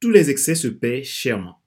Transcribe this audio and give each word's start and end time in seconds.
Tous 0.00 0.10
les 0.10 0.30
excès 0.30 0.54
se 0.54 0.66
paient 0.66 1.02
chèrement. 1.04 1.60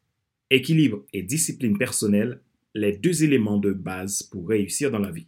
Équilibre 0.49 1.05
et 1.13 1.21
discipline 1.21 1.77
personnelle, 1.77 2.41
les 2.73 2.97
deux 2.97 3.23
éléments 3.23 3.59
de 3.59 3.71
base 3.71 4.23
pour 4.23 4.49
réussir 4.49 4.89
dans 4.89 4.97
la 4.97 5.11
vie. 5.11 5.27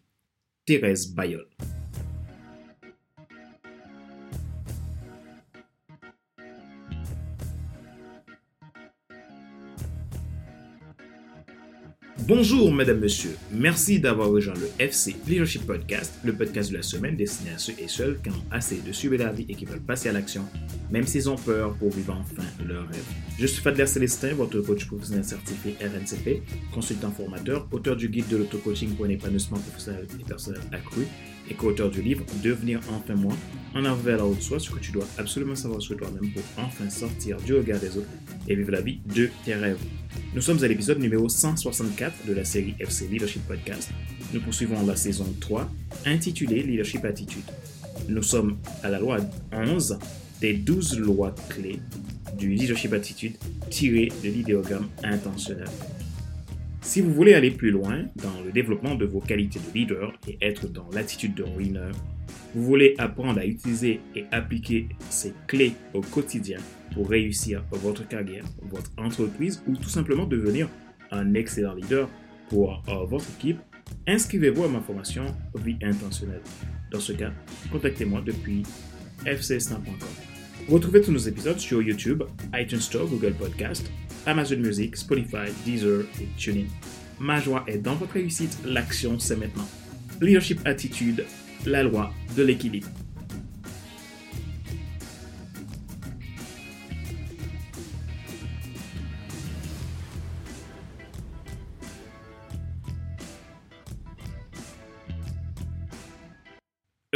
Thérèse 0.65 1.13
Bayol. 1.13 1.47
Bonjour, 12.27 12.73
mesdames, 12.73 13.01
messieurs. 13.01 13.37
Merci 13.51 13.99
d'avoir 13.99 14.31
rejoint 14.31 14.55
le 14.55 14.67
FC 14.79 15.15
Leadership 15.27 15.63
Podcast, 15.67 16.11
le 16.23 16.33
podcast 16.33 16.71
de 16.71 16.77
la 16.77 16.81
semaine 16.81 17.15
destiné 17.15 17.51
à 17.51 17.59
ceux 17.59 17.75
et 17.77 17.87
celles 17.87 18.19
qui 18.19 18.29
ont 18.29 18.43
assez 18.49 18.77
de 18.77 18.91
suivre 18.91 19.15
la 19.17 19.31
vie 19.31 19.45
et 19.47 19.53
qui 19.53 19.65
veulent 19.65 19.79
passer 19.79 20.09
à 20.09 20.11
l'action, 20.11 20.43
même 20.89 21.05
s'ils 21.05 21.29
ont 21.29 21.35
peur 21.35 21.75
pour 21.75 21.91
vivre 21.91 22.17
enfin 22.19 22.41
leur 22.65 22.87
rêve. 22.87 23.05
Je 23.37 23.45
suis 23.45 23.61
Fadler 23.61 23.85
Célestin, 23.85 24.33
votre 24.33 24.59
coach 24.61 24.87
professionnel 24.87 25.23
certifié 25.23 25.75
RNCP, 25.79 26.41
consultant 26.73 27.11
formateur, 27.11 27.67
auteur 27.71 27.95
du 27.95 28.09
guide 28.09 28.27
de 28.27 28.37
l'auto-coaching 28.37 28.95
pour 28.95 29.05
un 29.05 29.09
épanouissement 29.09 29.59
professionnel 29.59 30.07
et 30.19 30.23
personnel 30.23 30.61
accru 30.71 31.05
et 31.49 31.53
co-auteur 31.53 31.89
du 31.89 32.01
livre 32.01 32.23
Devenir 32.43 32.79
enfin 32.91 33.15
moi, 33.15 33.33
en 33.73 33.85
avant 33.85 33.95
vers 33.95 34.17
la 34.17 34.25
haute 34.25 34.41
soi, 34.41 34.59
ce 34.59 34.69
que 34.69 34.79
tu 34.79 34.91
dois 34.91 35.05
absolument 35.17 35.55
savoir 35.55 35.81
sur 35.81 35.97
toi-même 35.97 36.31
pour 36.31 36.43
enfin 36.57 36.89
sortir 36.89 37.37
du 37.37 37.53
regard 37.53 37.79
des 37.79 37.97
autres 37.97 38.07
et 38.47 38.55
vivre 38.55 38.71
la 38.71 38.81
vie 38.81 38.99
de 39.13 39.29
tes 39.43 39.55
rêves. 39.55 39.79
Nous 40.33 40.41
sommes 40.41 40.63
à 40.63 40.67
l'épisode 40.67 40.99
numéro 40.99 41.29
164 41.29 42.25
de 42.27 42.33
la 42.33 42.45
série 42.45 42.75
FC 42.79 43.07
Leadership 43.07 43.45
Podcast. 43.47 43.89
Nous 44.33 44.41
poursuivons 44.41 44.85
la 44.85 44.95
saison 44.95 45.33
3 45.39 45.69
intitulée 46.05 46.63
Leadership 46.63 47.05
Attitude. 47.05 47.43
Nous 48.09 48.23
sommes 48.23 48.57
à 48.83 48.89
la 48.89 48.99
loi 48.99 49.17
11 49.51 49.97
des 50.41 50.53
12 50.53 50.99
lois 50.99 51.33
clés 51.49 51.79
du 52.37 52.49
Leadership 52.49 52.93
Attitude 52.93 53.35
tirées 53.69 54.11
de 54.23 54.29
l'idéogramme 54.29 54.87
intentionnel. 55.03 55.67
Si 56.85 57.01
vous 57.01 57.11
voulez 57.11 57.33
aller 57.33 57.49
plus 57.49 57.71
loin 57.71 58.05
dans 58.15 58.43
le 58.45 58.51
développement 58.51 58.93
de 58.93 59.05
vos 59.05 59.19
qualités 59.19 59.59
de 59.59 59.73
leader 59.73 60.13
et 60.27 60.37
être 60.39 60.67
dans 60.67 60.87
l'attitude 60.93 61.33
de 61.33 61.43
winner, 61.43 61.89
vous 62.53 62.63
voulez 62.63 62.93
apprendre 62.99 63.39
à 63.39 63.45
utiliser 63.45 64.01
et 64.15 64.25
appliquer 64.31 64.87
ces 65.09 65.33
clés 65.47 65.73
au 65.95 66.01
quotidien 66.01 66.59
pour 66.93 67.09
réussir 67.09 67.65
votre 67.71 68.07
carrière, 68.07 68.45
votre 68.61 68.91
entreprise 68.97 69.63
ou 69.67 69.75
tout 69.75 69.89
simplement 69.89 70.25
devenir 70.25 70.69
un 71.09 71.33
excellent 71.33 71.73
leader 71.73 72.07
pour 72.49 72.83
euh, 72.87 73.03
votre 73.05 73.25
équipe, 73.39 73.57
inscrivez-vous 74.07 74.65
à 74.65 74.69
ma 74.69 74.79
formation 74.79 75.25
Vie 75.55 75.77
intentionnelle. 75.81 76.43
Dans 76.91 76.99
ce 76.99 77.13
cas, 77.13 77.33
contactez-moi 77.71 78.21
depuis 78.23 78.61
fcsnap.com. 79.25 80.07
Retrouvez 80.69 81.01
tous 81.01 81.11
nos 81.11 81.17
épisodes 81.17 81.59
sur 81.59 81.81
YouTube, 81.81 82.23
iTunes 82.53 82.79
Store, 82.79 83.07
Google 83.07 83.33
Podcast, 83.33 83.91
Amazon 84.25 84.57
Music, 84.57 84.95
Spotify, 84.95 85.51
Deezer 85.65 86.05
et 86.21 86.27
TuneIn. 86.37 86.67
Ma 87.19 87.39
joie 87.39 87.63
est 87.67 87.77
dans 87.77 87.95
votre 87.95 88.13
réussite, 88.13 88.57
l'action 88.65 89.19
c'est 89.19 89.35
maintenant. 89.35 89.67
Leadership 90.21 90.59
Attitude, 90.65 91.25
la 91.65 91.83
loi 91.83 92.11
de 92.35 92.43
l'équilibre. 92.43 92.87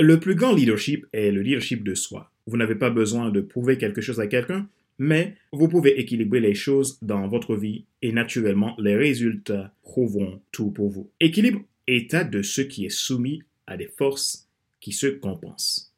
Le 0.01 0.17
plus 0.17 0.35
grand 0.35 0.53
leadership 0.53 1.05
est 1.11 1.29
le 1.29 1.41
leadership 1.41 1.83
de 1.83 1.93
soi. 1.93 2.31
Vous 2.47 2.55
n'avez 2.55 2.75
pas 2.75 2.89
besoin 2.89 3.31
de 3.31 3.41
prouver 3.41 3.77
quelque 3.77 3.99
chose 3.99 4.21
à 4.21 4.27
quelqu'un, 4.27 4.65
mais 4.99 5.37
vous 5.53 5.69
pouvez 5.69 5.99
équilibrer 5.99 6.41
les 6.41 6.53
choses 6.53 6.99
dans 7.01 7.27
votre 7.27 7.55
vie 7.55 7.85
et 8.01 8.11
naturellement 8.11 8.75
les 8.77 8.95
résultats 8.95 9.73
prouveront 9.81 10.41
tout 10.51 10.71
pour 10.71 10.89
vous. 10.89 11.09
Équilibre, 11.19 11.61
état 11.87 12.23
de 12.23 12.41
ce 12.41 12.61
qui 12.61 12.85
est 12.85 12.89
soumis 12.89 13.41
à 13.65 13.77
des 13.77 13.87
forces 13.87 14.47
qui 14.81 14.91
se 14.91 15.07
compensent. 15.07 15.93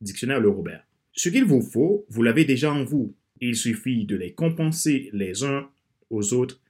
Dictionnaire 0.00 0.40
Le 0.40 0.48
Robert. 0.48 0.86
Ce 1.12 1.28
qu'il 1.28 1.44
vous 1.44 1.62
faut, 1.62 2.06
vous 2.08 2.22
l'avez 2.22 2.44
déjà 2.44 2.72
en 2.72 2.84
vous. 2.84 3.14
Il 3.40 3.56
suffit 3.56 4.04
de 4.04 4.16
les 4.16 4.32
compenser 4.32 5.10
les 5.12 5.44
uns 5.44 5.68
aux 6.10 6.32
autres 6.32 6.60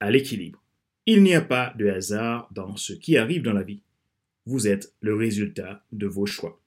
à 0.00 0.10
l'équilibre. 0.10 0.62
Il 1.06 1.22
n'y 1.22 1.34
a 1.34 1.40
pas 1.40 1.74
de 1.78 1.88
hasard 1.88 2.48
dans 2.52 2.76
ce 2.76 2.92
qui 2.92 3.16
arrive 3.16 3.42
dans 3.42 3.52
la 3.52 3.62
vie. 3.62 3.82
Vous 4.44 4.68
êtes 4.68 4.92
le 5.00 5.14
résultat 5.14 5.84
de 5.92 6.06
vos 6.06 6.26
choix. 6.26 6.60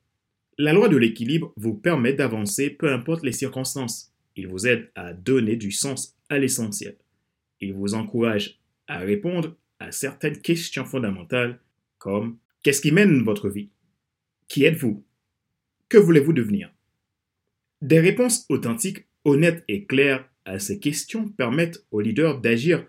La 0.57 0.73
loi 0.73 0.89
de 0.89 0.97
l'équilibre 0.97 1.53
vous 1.55 1.73
permet 1.73 2.13
d'avancer 2.13 2.69
peu 2.69 2.91
importe 2.91 3.23
les 3.23 3.31
circonstances. 3.31 4.13
Il 4.39 4.47
vous 4.47 4.67
aide 4.67 4.89
à 4.95 5.11
donner 5.11 5.57
du 5.57 5.69
sens 5.69 6.17
à 6.29 6.39
l'essentiel. 6.39 6.95
Il 7.59 7.73
vous 7.73 7.93
encourage 7.93 8.61
à 8.87 8.99
répondre 8.99 9.57
à 9.79 9.91
certaines 9.91 10.39
questions 10.39 10.85
fondamentales 10.85 11.59
comme 11.97 12.37
qu'est-ce 12.63 12.79
qui 12.79 12.93
mène 12.93 13.21
votre 13.21 13.49
vie? 13.49 13.67
Qui 14.47 14.63
êtes-vous? 14.63 15.03
Que 15.89 15.97
voulez-vous 15.97 16.31
devenir? 16.31 16.73
Des 17.81 17.99
réponses 17.99 18.45
authentiques, 18.47 19.07
honnêtes 19.25 19.65
et 19.67 19.83
claires 19.83 20.25
à 20.45 20.57
ces 20.57 20.79
questions 20.79 21.27
permettent 21.27 21.85
au 21.91 21.99
leader 21.99 22.39
d'agir 22.39 22.87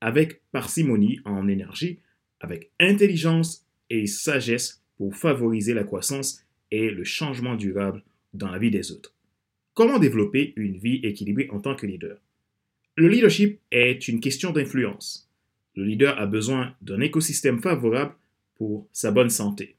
avec 0.00 0.48
parcimonie 0.52 1.18
en 1.24 1.48
énergie, 1.48 1.98
avec 2.38 2.70
intelligence 2.78 3.66
et 3.90 4.06
sagesse 4.06 4.84
pour 4.96 5.16
favoriser 5.16 5.74
la 5.74 5.82
croissance 5.82 6.44
et 6.70 6.88
le 6.88 7.02
changement 7.02 7.56
durable 7.56 8.04
dans 8.32 8.48
la 8.48 8.60
vie 8.60 8.70
des 8.70 8.92
autres. 8.92 9.17
Comment 9.78 10.00
développer 10.00 10.54
une 10.56 10.76
vie 10.76 10.98
équilibrée 11.04 11.46
en 11.52 11.60
tant 11.60 11.76
que 11.76 11.86
leader? 11.86 12.18
Le 12.96 13.06
leadership 13.06 13.60
est 13.70 14.08
une 14.08 14.18
question 14.18 14.50
d'influence. 14.50 15.30
Le 15.76 15.84
leader 15.84 16.18
a 16.18 16.26
besoin 16.26 16.74
d'un 16.82 17.00
écosystème 17.00 17.60
favorable 17.60 18.16
pour 18.56 18.88
sa 18.92 19.12
bonne 19.12 19.30
santé. 19.30 19.76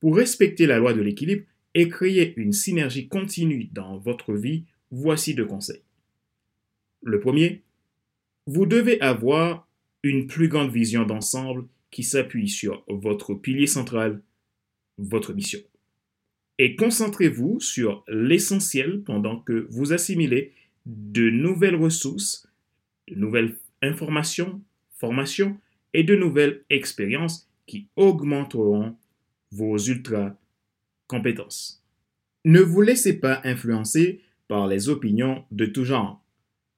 Pour 0.00 0.16
respecter 0.16 0.66
la 0.66 0.80
loi 0.80 0.94
de 0.94 1.00
l'équilibre 1.00 1.44
et 1.74 1.88
créer 1.88 2.34
une 2.40 2.52
synergie 2.52 3.06
continue 3.06 3.68
dans 3.70 3.98
votre 3.98 4.34
vie, 4.34 4.64
voici 4.90 5.36
deux 5.36 5.46
conseils. 5.46 5.84
Le 7.04 7.20
premier, 7.20 7.62
vous 8.48 8.66
devez 8.66 9.00
avoir 9.00 9.68
une 10.02 10.26
plus 10.26 10.48
grande 10.48 10.72
vision 10.72 11.04
d'ensemble 11.04 11.68
qui 11.92 12.02
s'appuie 12.02 12.48
sur 12.48 12.82
votre 12.88 13.34
pilier 13.34 13.68
central, 13.68 14.24
votre 14.98 15.32
mission. 15.32 15.60
Et 16.62 16.76
concentrez-vous 16.76 17.58
sur 17.58 18.04
l'essentiel 18.06 19.00
pendant 19.00 19.40
que 19.40 19.66
vous 19.70 19.94
assimilez 19.94 20.52
de 20.84 21.30
nouvelles 21.30 21.74
ressources, 21.74 22.46
de 23.08 23.14
nouvelles 23.14 23.56
informations, 23.80 24.60
formations 24.90 25.58
et 25.94 26.04
de 26.04 26.14
nouvelles 26.14 26.62
expériences 26.68 27.48
qui 27.64 27.88
augmenteront 27.96 28.94
vos 29.50 29.78
ultra 29.78 30.36
compétences. 31.06 31.82
Ne 32.44 32.60
vous 32.60 32.82
laissez 32.82 33.18
pas 33.18 33.40
influencer 33.44 34.20
par 34.46 34.68
les 34.68 34.90
opinions 34.90 35.46
de 35.52 35.64
tout 35.64 35.86
genre. 35.86 36.22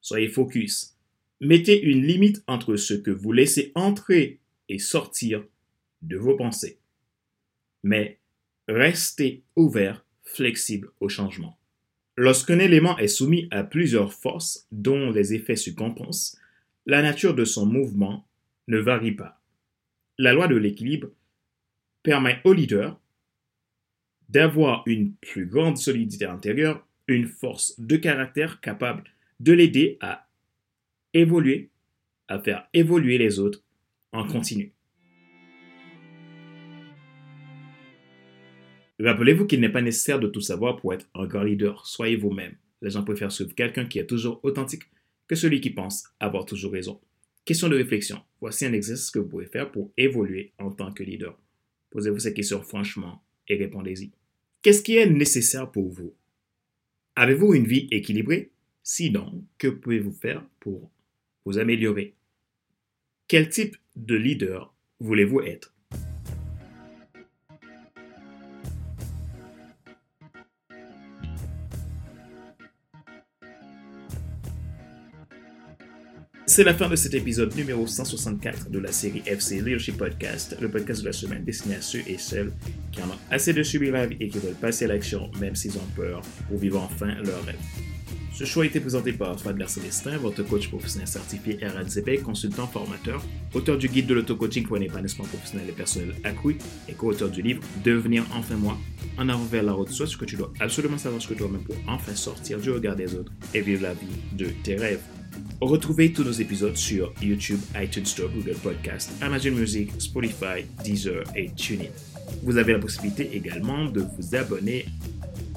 Soyez 0.00 0.28
focus. 0.28 0.96
Mettez 1.40 1.82
une 1.82 2.06
limite 2.06 2.44
entre 2.46 2.76
ce 2.76 2.94
que 2.94 3.10
vous 3.10 3.32
laissez 3.32 3.72
entrer 3.74 4.38
et 4.68 4.78
sortir 4.78 5.44
de 6.02 6.16
vos 6.16 6.36
pensées. 6.36 6.78
Mais 7.82 8.20
restez 8.68 9.42
ouvert, 9.56 10.04
flexible 10.22 10.90
au 11.00 11.08
changement. 11.08 11.58
Lorsqu'un 12.16 12.58
élément 12.58 12.98
est 12.98 13.08
soumis 13.08 13.48
à 13.50 13.64
plusieurs 13.64 14.12
forces 14.12 14.66
dont 14.70 15.10
les 15.10 15.34
effets 15.34 15.56
se 15.56 15.70
compensent, 15.70 16.36
la 16.86 17.02
nature 17.02 17.34
de 17.34 17.44
son 17.44 17.66
mouvement 17.66 18.26
ne 18.68 18.78
varie 18.78 19.12
pas. 19.12 19.40
La 20.18 20.32
loi 20.32 20.46
de 20.48 20.56
l'équilibre 20.56 21.08
permet 22.02 22.40
au 22.44 22.52
leader 22.52 23.00
d'avoir 24.28 24.82
une 24.86 25.14
plus 25.14 25.46
grande 25.46 25.78
solidité 25.78 26.26
intérieure, 26.26 26.86
une 27.06 27.26
force 27.26 27.78
de 27.78 27.96
caractère 27.96 28.60
capable 28.60 29.04
de 29.40 29.52
l'aider 29.52 29.98
à 30.00 30.28
évoluer, 31.14 31.70
à 32.28 32.38
faire 32.38 32.66
évoluer 32.72 33.18
les 33.18 33.38
autres 33.38 33.62
en 34.12 34.26
continu. 34.26 34.72
Rappelez-vous 39.00 39.46
qu'il 39.46 39.60
n'est 39.60 39.72
pas 39.72 39.82
nécessaire 39.82 40.20
de 40.20 40.28
tout 40.28 40.40
savoir 40.40 40.76
pour 40.76 40.94
être 40.94 41.08
un 41.14 41.26
grand 41.26 41.42
leader. 41.42 41.86
Soyez 41.86 42.16
vous-même. 42.16 42.54
Les 42.82 42.90
gens 42.90 43.04
préfèrent 43.04 43.32
suivre 43.32 43.54
quelqu'un 43.54 43.86
qui 43.86 43.98
est 43.98 44.06
toujours 44.06 44.40
authentique 44.42 44.84
que 45.26 45.34
celui 45.34 45.60
qui 45.60 45.70
pense 45.70 46.04
avoir 46.20 46.44
toujours 46.44 46.72
raison. 46.72 47.00
Question 47.44 47.68
de 47.68 47.76
réflexion. 47.76 48.20
Voici 48.40 48.66
un 48.66 48.72
exercice 48.72 49.10
que 49.10 49.18
vous 49.18 49.28
pouvez 49.28 49.46
faire 49.46 49.70
pour 49.70 49.92
évoluer 49.96 50.52
en 50.58 50.70
tant 50.70 50.92
que 50.92 51.02
leader. 51.02 51.38
Posez-vous 51.90 52.20
ces 52.20 52.34
questions 52.34 52.62
franchement 52.62 53.22
et 53.48 53.56
répondez-y. 53.56 54.12
Qu'est-ce 54.62 54.82
qui 54.82 54.96
est 54.96 55.06
nécessaire 55.06 55.70
pour 55.70 55.88
vous? 55.88 56.14
Avez-vous 57.16 57.54
une 57.54 57.66
vie 57.66 57.88
équilibrée? 57.90 58.52
Sinon, 58.82 59.44
que 59.58 59.68
pouvez-vous 59.68 60.12
faire 60.12 60.44
pour 60.60 60.90
vous 61.44 61.58
améliorer? 61.58 62.14
Quel 63.28 63.48
type 63.48 63.76
de 63.96 64.14
leader 64.14 64.74
voulez-vous 65.00 65.40
être? 65.40 65.74
C'est 76.54 76.64
la 76.64 76.74
fin 76.74 76.86
de 76.86 76.96
cet 76.96 77.14
épisode 77.14 77.56
numéro 77.56 77.86
164 77.86 78.68
de 78.68 78.78
la 78.78 78.92
série 78.92 79.22
FC 79.24 79.62
Leadership 79.62 79.96
Podcast, 79.96 80.54
le 80.60 80.68
podcast 80.68 81.00
de 81.00 81.06
la 81.06 81.14
semaine 81.14 81.44
destiné 81.44 81.76
à 81.76 81.80
ceux 81.80 82.02
et 82.06 82.18
celles 82.18 82.52
qui 82.90 83.00
en 83.02 83.06
ont 83.06 83.18
assez 83.30 83.54
de 83.54 83.62
subir 83.62 83.94
la 83.94 84.04
vie 84.04 84.18
et 84.20 84.28
qui 84.28 84.38
veulent 84.38 84.52
passer 84.60 84.84
à 84.84 84.88
l'action 84.88 85.30
même 85.40 85.54
s'ils 85.54 85.78
ont 85.78 85.88
peur 85.96 86.20
pour 86.46 86.58
vivre 86.58 86.78
enfin 86.78 87.14
leur 87.24 87.42
rêve. 87.46 87.56
Ce 88.34 88.44
choix 88.44 88.64
a 88.64 88.66
été 88.66 88.80
présenté 88.80 89.14
par 89.14 89.40
Fadler 89.40 89.66
Célestin, 89.66 90.18
votre 90.18 90.42
coach 90.42 90.68
professionnel 90.68 91.08
certifié 91.08 91.58
RNCP, 91.62 92.22
consultant 92.22 92.66
formateur, 92.66 93.24
auteur 93.54 93.78
du 93.78 93.88
guide 93.88 94.06
de 94.06 94.12
l'auto-coaching 94.12 94.66
pour 94.66 94.76
un 94.76 94.82
épanouissement 94.82 95.24
professionnel 95.24 95.70
et 95.70 95.72
personnel 95.72 96.14
accru 96.22 96.58
et 96.86 96.92
co-auteur 96.92 97.30
du 97.30 97.40
livre 97.40 97.62
Devenir 97.82 98.26
enfin 98.34 98.56
moi, 98.56 98.76
en 99.16 99.30
avant 99.30 99.44
vers 99.44 99.62
la 99.62 99.72
route, 99.72 99.88
soit 99.88 100.06
ce 100.06 100.18
que 100.18 100.26
tu 100.26 100.36
dois 100.36 100.52
absolument 100.60 100.98
savoir 100.98 101.22
ce 101.22 101.28
que 101.28 101.34
toi-même 101.34 101.62
pour 101.62 101.76
enfin 101.88 102.14
sortir 102.14 102.58
du 102.58 102.70
regard 102.70 102.94
des 102.94 103.14
autres 103.14 103.32
et 103.54 103.62
vivre 103.62 103.84
la 103.84 103.94
vie 103.94 104.36
de 104.36 104.48
tes 104.62 104.76
rêves. 104.76 105.00
Retrouvez 105.60 106.12
tous 106.12 106.24
nos 106.24 106.32
épisodes 106.32 106.76
sur 106.76 107.12
YouTube, 107.22 107.60
iTunes 107.80 108.06
Store, 108.06 108.28
Google 108.30 108.56
Podcast, 108.56 109.12
Amazon 109.20 109.52
Music, 109.52 109.92
Spotify, 109.98 110.64
Deezer 110.82 111.22
et 111.36 111.50
TuneIn. 111.50 111.90
Vous 112.42 112.56
avez 112.56 112.72
la 112.72 112.78
possibilité 112.78 113.30
également 113.34 113.84
de 113.84 114.00
vous 114.00 114.34
abonner 114.34 114.86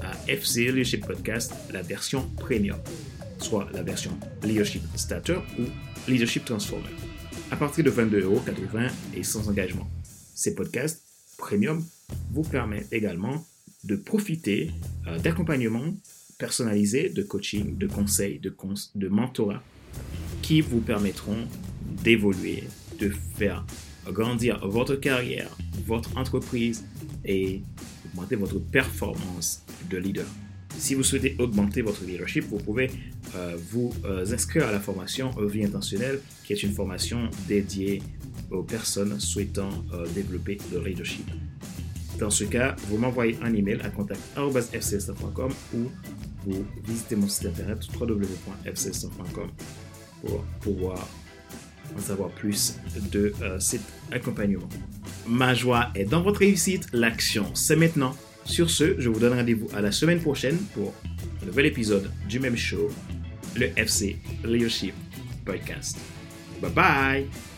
à 0.00 0.12
FC 0.30 0.66
Leadership 0.66 1.06
Podcast, 1.06 1.54
la 1.72 1.82
version 1.82 2.28
premium, 2.36 2.78
soit 3.38 3.68
la 3.72 3.82
version 3.82 4.12
Leadership 4.42 4.82
Starter 4.94 5.38
ou 5.58 5.64
Leadership 6.08 6.44
Transformer, 6.44 6.90
à 7.50 7.56
partir 7.56 7.84
de 7.84 7.90
22,80€ 7.90 8.90
et 9.16 9.22
sans 9.22 9.48
engagement. 9.48 9.88
Ces 10.34 10.54
podcasts 10.54 11.02
premium 11.36 11.84
vous 12.30 12.42
permettent 12.42 12.92
également 12.92 13.44
de 13.84 13.96
profiter 13.96 14.72
euh, 15.06 15.18
d'accompagnement 15.18 15.94
personnalisé, 16.38 17.08
de 17.08 17.22
coaching, 17.22 17.76
de 17.78 17.86
conseils, 17.86 18.38
de, 18.38 18.54
de 18.94 19.08
mentorat 19.08 19.62
qui 20.42 20.60
vous 20.60 20.80
permettront 20.80 21.46
d'évoluer, 22.04 22.64
de 22.98 23.10
faire 23.36 23.64
grandir 24.06 24.66
votre 24.66 24.96
carrière, 24.96 25.56
votre 25.86 26.16
entreprise 26.16 26.84
et 27.24 27.62
augmenter 28.06 28.36
votre 28.36 28.58
performance 28.58 29.62
de 29.90 29.98
leader. 29.98 30.26
Si 30.78 30.94
vous 30.94 31.02
souhaitez 31.02 31.36
augmenter 31.38 31.80
votre 31.80 32.04
leadership, 32.04 32.44
vous 32.44 32.58
pouvez 32.58 32.90
euh, 33.34 33.56
vous 33.70 33.92
euh, 34.04 34.30
inscrire 34.30 34.66
à 34.66 34.72
la 34.72 34.80
formation 34.80 35.30
Vie 35.30 35.64
intentionnelle, 35.64 36.20
qui 36.44 36.52
est 36.52 36.62
une 36.62 36.72
formation 36.72 37.30
dédiée 37.48 38.02
aux 38.50 38.62
personnes 38.62 39.18
souhaitant 39.18 39.70
euh, 39.92 40.06
développer 40.14 40.58
le 40.72 40.84
leadership. 40.84 41.28
Dans 42.18 42.30
ce 42.30 42.44
cas, 42.44 42.76
vous 42.88 42.98
m'envoyez 42.98 43.36
un 43.42 43.52
email 43.52 43.80
à 43.82 43.90
contact.fcs.com 43.90 45.52
ou 45.74 45.90
visitez 46.84 47.16
mon 47.16 47.28
site 47.28 47.46
internet 47.46 47.78
www.fcs.com 47.98 49.50
pour 50.20 50.44
pouvoir 50.60 51.08
en 51.96 52.00
savoir 52.00 52.30
plus 52.30 52.76
de 53.12 53.32
cet 53.58 53.80
accompagnement. 54.12 54.68
Ma 55.26 55.54
joie 55.54 55.90
est 55.94 56.04
dans 56.04 56.22
votre 56.22 56.40
réussite, 56.40 56.86
l'action 56.92 57.54
c'est 57.54 57.76
maintenant. 57.76 58.14
Sur 58.44 58.70
ce, 58.70 58.94
je 59.00 59.08
vous 59.08 59.18
donne 59.18 59.34
rendez-vous 59.34 59.68
à 59.74 59.80
la 59.80 59.90
semaine 59.90 60.20
prochaine 60.20 60.56
pour 60.72 60.94
un 61.42 61.46
nouvel 61.46 61.66
épisode 61.66 62.10
du 62.28 62.38
même 62.38 62.56
show, 62.56 62.88
le 63.56 63.70
FC 63.76 64.18
Leadership 64.44 64.94
Podcast. 65.44 65.98
Bye 66.62 66.70
bye 66.70 67.55